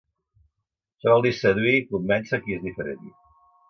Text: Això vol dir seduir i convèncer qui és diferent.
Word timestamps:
Això 0.95 1.13
vol 1.15 1.23
dir 1.27 1.33
seduir 1.43 1.77
i 1.83 1.87
convèncer 1.93 2.43
qui 2.45 2.61
és 2.61 2.69
diferent. 2.69 3.11